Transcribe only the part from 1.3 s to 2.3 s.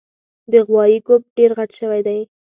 ډېر غټ شوی دی